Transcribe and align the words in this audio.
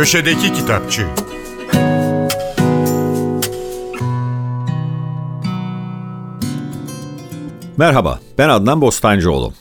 Köşedeki 0.00 0.52
Kitapçı 0.52 1.06
Merhaba, 7.76 8.20
ben 8.38 8.48
Adnan 8.48 8.80
Bostancıoğlu. 8.80 9.52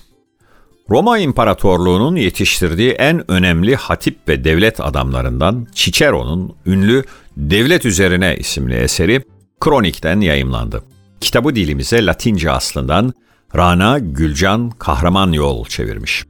Roma 0.89 1.17
İmparatorluğu'nun 1.17 2.15
yetiştirdiği 2.15 2.91
en 2.91 3.31
önemli 3.31 3.75
hatip 3.75 4.27
ve 4.27 4.43
devlet 4.43 4.79
adamlarından 4.79 5.67
Cicero'nun 5.73 6.55
ünlü 6.65 7.03
Devlet 7.37 7.85
Üzerine 7.85 8.37
isimli 8.37 8.75
eseri 8.75 9.21
Kronik'ten 9.59 10.21
yayımlandı. 10.21 10.83
Kitabı 11.21 11.55
dilimize 11.55 12.05
Latince 12.05 12.51
aslından 12.51 13.13
Rana 13.55 13.99
Gülcan 13.99 14.69
Kahraman 14.69 15.31
Yol 15.31 15.65
çevirmiş. 15.65 16.23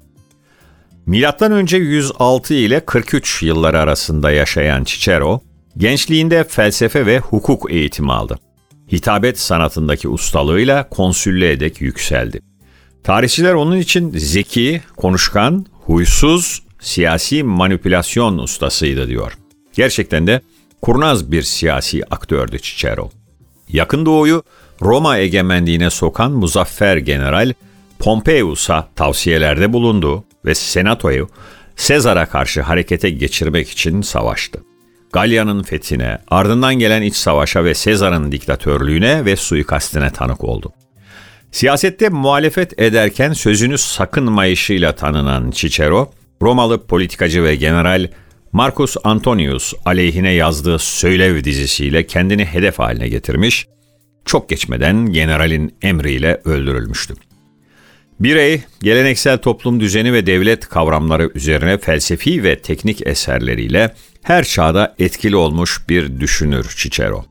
Milattan 1.09 1.51
önce 1.51 1.77
106 1.77 2.53
ile 2.53 2.79
43 2.79 3.43
yılları 3.43 3.79
arasında 3.79 4.31
yaşayan 4.31 4.83
Cicero, 4.83 5.41
gençliğinde 5.77 6.43
felsefe 6.43 7.05
ve 7.05 7.19
hukuk 7.19 7.71
eğitimi 7.71 8.13
aldı. 8.13 8.39
Hitabet 8.91 9.39
sanatındaki 9.39 10.07
ustalığıyla 10.07 10.89
konsüllüğe 10.89 11.59
dek 11.59 11.81
yükseldi. 11.81 12.41
Tarihçiler 13.03 13.53
onun 13.53 13.77
için 13.77 14.11
zeki, 14.15 14.81
konuşkan, 14.97 15.65
huysuz, 15.71 16.61
siyasi 16.79 17.43
manipülasyon 17.43 18.37
ustasıydı 18.37 19.07
diyor. 19.07 19.37
Gerçekten 19.73 20.27
de 20.27 20.41
kurnaz 20.81 21.31
bir 21.31 21.41
siyasi 21.41 22.03
aktördü 22.11 22.59
Cicero. 22.59 23.11
Yakın 23.69 24.05
Doğu'yu 24.05 24.43
Roma 24.81 25.17
egemenliğine 25.17 25.89
sokan 25.89 26.31
muzaffer 26.31 26.97
general 26.97 27.53
Pompeius'a 27.99 28.87
tavsiyelerde 28.95 29.73
bulundu 29.73 30.23
ve 30.45 30.55
senatoyu 30.55 31.29
Sezar'a 31.75 32.25
karşı 32.25 32.61
harekete 32.61 33.09
geçirmek 33.09 33.69
için 33.69 34.01
savaştı. 34.01 34.63
Galya'nın 35.13 35.63
fethine, 35.63 36.17
ardından 36.27 36.75
gelen 36.75 37.01
iç 37.01 37.15
savaşa 37.15 37.63
ve 37.63 37.73
Sezar'ın 37.73 38.31
diktatörlüğüne 38.31 39.25
ve 39.25 39.35
suikastine 39.35 40.09
tanık 40.09 40.43
oldu. 40.43 40.73
Siyasette 41.51 42.09
muhalefet 42.09 42.79
ederken 42.79 43.33
sözünü 43.33 43.77
sakınmayışıyla 43.77 44.95
tanınan 44.95 45.51
Cicero, 45.51 46.11
Romalı 46.41 46.87
politikacı 46.87 47.43
ve 47.43 47.55
general 47.55 48.07
Marcus 48.51 48.95
Antonius 49.03 49.73
aleyhine 49.85 50.31
yazdığı 50.31 50.79
Söylev 50.79 51.43
dizisiyle 51.43 52.07
kendini 52.07 52.45
hedef 52.45 52.79
haline 52.79 53.09
getirmiş, 53.09 53.67
çok 54.25 54.49
geçmeden 54.49 55.13
generalin 55.13 55.75
emriyle 55.81 56.41
öldürülmüştü. 56.45 57.13
Birey, 58.19 58.61
geleneksel 58.83 59.37
toplum 59.37 59.79
düzeni 59.79 60.13
ve 60.13 60.25
devlet 60.25 60.67
kavramları 60.69 61.31
üzerine 61.35 61.77
felsefi 61.77 62.43
ve 62.43 62.59
teknik 62.59 63.07
eserleriyle 63.07 63.93
her 64.21 64.43
çağda 64.43 64.95
etkili 64.99 65.35
olmuş 65.35 65.81
bir 65.89 66.19
düşünür 66.19 66.73
Cicero. 66.77 67.25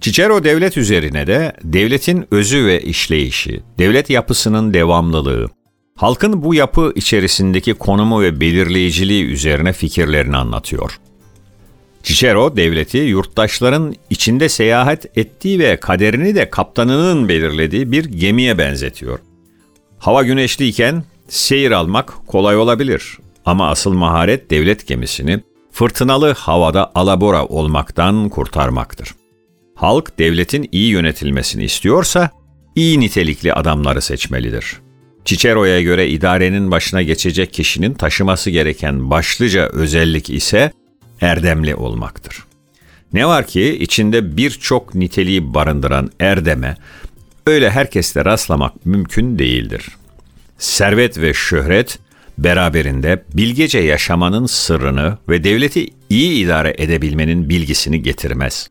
Cicero 0.00 0.44
devlet 0.44 0.76
üzerine 0.76 1.26
de 1.26 1.52
devletin 1.62 2.26
özü 2.30 2.66
ve 2.66 2.80
işleyişi, 2.80 3.60
devlet 3.78 4.10
yapısının 4.10 4.74
devamlılığı, 4.74 5.48
halkın 5.96 6.42
bu 6.42 6.54
yapı 6.54 6.92
içerisindeki 6.94 7.74
konumu 7.74 8.22
ve 8.22 8.40
belirleyiciliği 8.40 9.24
üzerine 9.24 9.72
fikirlerini 9.72 10.36
anlatıyor. 10.36 10.98
Cicero 12.02 12.56
devleti 12.56 12.98
yurttaşların 12.98 13.94
içinde 14.10 14.48
seyahat 14.48 15.18
ettiği 15.18 15.58
ve 15.58 15.76
kaderini 15.76 16.34
de 16.34 16.50
kaptanının 16.50 17.28
belirlediği 17.28 17.92
bir 17.92 18.04
gemiye 18.04 18.58
benzetiyor. 18.58 19.18
Hava 20.04 20.22
güneşliyken 20.22 21.04
seyir 21.28 21.70
almak 21.70 22.14
kolay 22.26 22.56
olabilir 22.56 23.18
ama 23.44 23.70
asıl 23.70 23.92
maharet 23.92 24.50
devlet 24.50 24.86
gemisini 24.86 25.40
fırtınalı 25.72 26.32
havada 26.32 26.92
alabora 26.94 27.46
olmaktan 27.46 28.28
kurtarmaktır. 28.28 29.14
Halk 29.74 30.18
devletin 30.18 30.68
iyi 30.72 30.90
yönetilmesini 30.90 31.64
istiyorsa 31.64 32.30
iyi 32.76 33.00
nitelikli 33.00 33.52
adamları 33.52 34.02
seçmelidir. 34.02 34.80
Cicero'ya 35.24 35.82
göre 35.82 36.08
idarenin 36.08 36.70
başına 36.70 37.02
geçecek 37.02 37.52
kişinin 37.52 37.94
taşıması 37.94 38.50
gereken 38.50 39.10
başlıca 39.10 39.66
özellik 39.66 40.30
ise 40.30 40.72
erdemli 41.20 41.74
olmaktır. 41.74 42.44
Ne 43.12 43.26
var 43.26 43.46
ki 43.46 43.78
içinde 43.80 44.36
birçok 44.36 44.94
niteliği 44.94 45.54
barındıran 45.54 46.10
erdeme 46.20 46.76
öyle 47.46 47.70
herkeste 47.70 48.24
rastlamak 48.24 48.86
mümkün 48.86 49.38
değildir. 49.38 49.86
Servet 50.58 51.18
ve 51.20 51.34
şöhret 51.34 51.98
beraberinde 52.38 53.24
bilgece 53.34 53.78
yaşamanın 53.78 54.46
sırrını 54.46 55.18
ve 55.28 55.44
devleti 55.44 55.86
iyi 56.10 56.44
idare 56.44 56.74
edebilmenin 56.78 57.48
bilgisini 57.48 58.02
getirmez. 58.02 58.70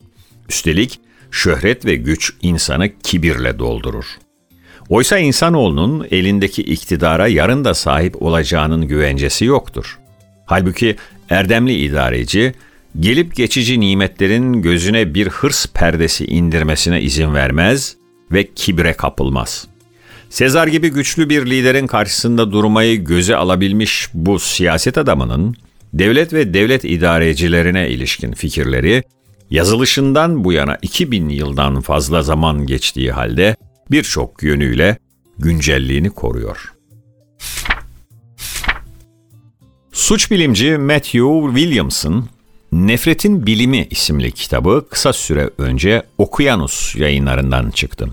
Üstelik 0.49 0.99
şöhret 1.31 1.85
ve 1.85 1.95
güç 1.95 2.33
insanı 2.41 2.89
kibirle 3.03 3.59
doldurur. 3.59 4.05
Oysa 4.89 5.17
insanoğlunun 5.17 6.07
elindeki 6.11 6.61
iktidara 6.61 7.27
yarın 7.27 7.65
da 7.65 7.73
sahip 7.73 8.21
olacağının 8.21 8.87
güvencesi 8.87 9.45
yoktur. 9.45 9.99
Halbuki 10.45 10.95
erdemli 11.29 11.73
idareci, 11.73 12.53
gelip 12.99 13.35
geçici 13.35 13.79
nimetlerin 13.79 14.61
gözüne 14.61 15.13
bir 15.13 15.27
hırs 15.29 15.65
perdesi 15.65 16.25
indirmesine 16.25 17.01
izin 17.01 17.33
vermez 17.33 17.95
ve 18.33 18.49
kibre 18.55 18.93
kapılmaz. 18.93 19.67
Sezar 20.29 20.67
gibi 20.67 20.89
güçlü 20.89 21.29
bir 21.29 21.45
liderin 21.45 21.87
karşısında 21.87 22.51
durmayı 22.51 23.03
göze 23.03 23.35
alabilmiş 23.35 24.09
bu 24.13 24.39
siyaset 24.39 24.97
adamının 24.97 25.55
devlet 25.93 26.33
ve 26.33 26.53
devlet 26.53 26.85
idarecilerine 26.85 27.89
ilişkin 27.89 28.31
fikirleri 28.31 29.03
yazılışından 29.49 30.43
bu 30.43 30.53
yana 30.53 30.77
2000 30.81 31.29
yıldan 31.29 31.81
fazla 31.81 32.21
zaman 32.21 32.65
geçtiği 32.65 33.11
halde 33.11 33.55
birçok 33.91 34.43
yönüyle 34.43 34.97
güncelliğini 35.37 36.09
koruyor. 36.09 36.73
Suç 39.91 40.31
bilimci 40.31 40.77
Matthew 40.77 41.47
Williamson, 41.55 42.29
Nefretin 42.71 43.45
Bilimi 43.45 43.87
isimli 43.89 44.31
kitabı 44.31 44.85
kısa 44.89 45.13
süre 45.13 45.49
önce 45.57 46.03
Okyanus 46.17 46.95
yayınlarından 46.95 47.71
çıktı. 47.71 48.09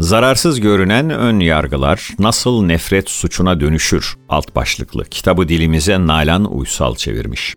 Zararsız 0.00 0.60
görünen 0.60 1.10
ön 1.10 1.40
yargılar 1.40 2.08
nasıl 2.18 2.64
nefret 2.64 3.10
suçuna 3.10 3.60
dönüşür 3.60 4.16
alt 4.28 4.56
başlıklı 4.56 5.04
kitabı 5.04 5.48
dilimize 5.48 6.06
Nalan 6.06 6.56
Uysal 6.58 6.94
çevirmiş. 6.94 7.54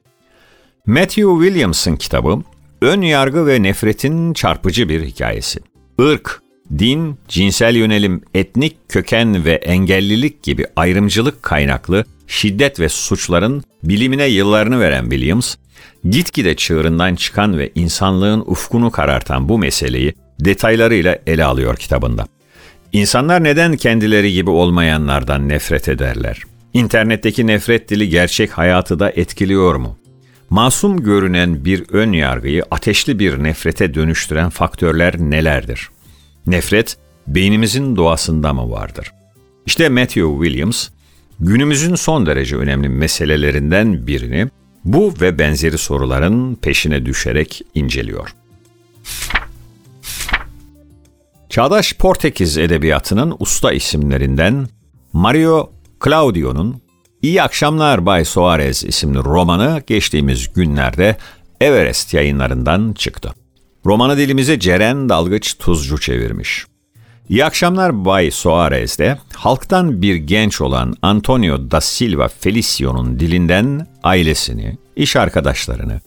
Matthew 0.86 1.46
Williamson 1.46 1.96
kitabı 1.96 2.42
ön 2.82 3.02
yargı 3.02 3.48
ve 3.48 3.64
nefretin 3.64 4.34
çarpıcı 4.34 4.90
bir 4.90 5.06
hikayesi. 5.06 5.60
Irk, 6.00 6.42
din, 6.80 7.18
cinsel 7.28 7.76
yönelim, 7.76 8.22
etnik 8.34 8.78
köken 8.90 9.46
ve 9.46 9.54
engellilik 9.54 10.44
gibi 10.44 10.66
ayrımcılık 10.76 11.44
kaynaklı 11.44 12.06
şiddet 12.28 12.80
ve 12.80 12.90
suçların 12.90 13.64
bilimine 13.84 14.26
yıllarını 14.26 14.80
veren 14.80 15.04
Williams, 15.10 15.56
gitgide 16.10 16.56
çığırından 16.56 17.16
çıkan 17.16 17.58
ve 17.58 17.72
insanlığın 17.76 18.40
ufkunu 18.40 18.92
karartan 18.92 19.50
bu 19.50 19.58
meseleyi 19.58 20.14
detaylarıyla 20.40 21.18
ele 21.28 21.46
alıyor 21.46 21.76
kitabında. 21.76 22.28
İnsanlar 22.92 23.44
neden 23.44 23.78
kendileri 23.78 24.34
gibi 24.34 24.50
olmayanlardan 24.50 25.50
nefret 25.50 25.90
ederler? 25.90 26.42
İnternetteki 26.74 27.48
nefret 27.48 27.90
dili 27.90 28.10
gerçek 28.10 28.52
hayatı 28.52 29.00
da 29.00 29.10
etkiliyor 29.10 29.76
mu? 29.76 29.98
Masum 30.50 31.04
görünen 31.04 31.66
bir 31.66 31.84
ön 31.90 32.12
yargıyı 32.12 32.64
ateşli 32.72 33.20
bir 33.20 33.44
nefrete 33.44 33.94
dönüştüren 33.94 34.50
faktörler 34.50 35.20
nelerdir? 35.20 35.90
Nefret 36.48 36.98
beynimizin 37.28 37.96
doğasında 37.96 38.54
mı 38.54 38.72
vardır? 38.72 39.12
İşte 39.66 39.90
Matthew 39.90 40.32
Williams 40.44 40.90
günümüzün 41.40 41.96
son 41.96 42.26
derece 42.26 42.56
önemli 42.56 42.90
meselelerinden 42.90 44.08
birini 44.08 44.48
bu 44.84 45.14
ve 45.22 45.40
benzeri 45.40 45.78
soruların 45.78 46.56
peşine 46.56 47.06
düşerek 47.06 47.62
inceliyor. 47.74 48.30
Çağdaş 51.58 51.94
Portekiz 51.94 52.58
edebiyatının 52.58 53.36
usta 53.40 53.72
isimlerinden 53.72 54.68
Mario 55.14 55.70
Claudio'nun 56.04 56.82
İyi 57.22 57.42
Akşamlar 57.42 58.06
Bay 58.06 58.26
Soares 58.26 58.84
isimli 58.84 59.18
romanı 59.18 59.84
geçtiğimiz 59.88 60.54
günlerde 60.54 61.18
Everest 61.62 62.14
yayınlarından 62.14 62.94
çıktı. 62.94 63.34
Romanı 63.86 64.18
dilimize 64.18 64.60
Ceren 64.60 65.10
Dalgıç 65.10 65.58
Tuzcu 65.58 66.00
çevirmiş. 66.00 66.66
İyi 67.30 67.46
akşamlar 67.46 68.06
Bay 68.06 68.32
Soares'de 68.32 69.18
halktan 69.34 70.02
bir 70.02 70.16
genç 70.16 70.62
olan 70.62 70.96
Antonio 71.02 71.72
da 71.72 71.82
Silva 71.82 72.28
Felicio'nun 72.28 73.20
dilinden 73.20 73.88
ailesini, 74.04 74.78
iş 74.98 75.16
arkadaşlarını, 75.16 76.02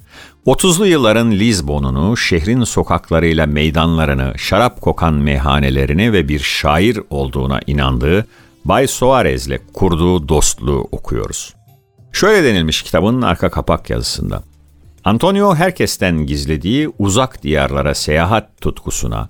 30'lu 0.46 0.86
yılların 0.86 1.30
Lizbon'unu, 1.30 2.16
şehrin 2.16 2.64
sokaklarıyla 2.64 3.46
meydanlarını, 3.46 4.32
şarap 4.38 4.80
kokan 4.80 5.14
meyhanelerini 5.14 6.12
ve 6.12 6.28
bir 6.28 6.38
şair 6.38 7.00
olduğuna 7.10 7.60
inandığı 7.66 8.26
Bay 8.64 8.86
Soares'le 8.86 9.58
kurduğu 9.74 10.28
dostluğu 10.28 10.88
okuyoruz. 10.92 11.54
Şöyle 12.12 12.44
denilmiş 12.44 12.82
kitabın 12.82 13.22
arka 13.22 13.50
kapak 13.50 13.90
yazısında. 13.90 14.42
Antonio 15.04 15.54
herkesten 15.54 16.26
gizlediği 16.26 16.88
uzak 16.98 17.42
diyarlara 17.42 17.94
seyahat 17.94 18.60
tutkusuna, 18.60 19.28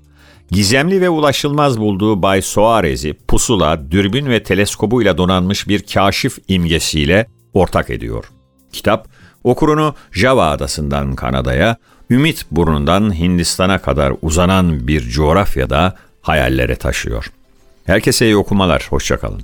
gizemli 0.51 1.01
ve 1.01 1.09
ulaşılmaz 1.09 1.79
bulduğu 1.79 2.21
Bay 2.21 2.41
Soares'i 2.41 3.13
pusula, 3.13 3.91
dürbün 3.91 4.25
ve 4.25 4.43
teleskobuyla 4.43 5.17
donanmış 5.17 5.67
bir 5.67 5.83
kaşif 5.83 6.37
imgesiyle 6.47 7.27
ortak 7.53 7.89
ediyor. 7.89 8.25
Kitap, 8.73 9.07
okurunu 9.43 9.95
Java 10.11 10.49
adasından 10.49 11.15
Kanada'ya, 11.15 11.77
Ümit 12.09 12.45
burnundan 12.51 13.19
Hindistan'a 13.19 13.77
kadar 13.77 14.13
uzanan 14.21 14.87
bir 14.87 15.01
coğrafyada 15.01 15.95
hayallere 16.21 16.75
taşıyor. 16.75 17.25
Herkese 17.85 18.25
iyi 18.25 18.37
okumalar, 18.37 18.87
hoşçakalın. 18.89 19.41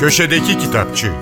Köşedeki 0.00 0.58
Kitapçı 0.58 1.12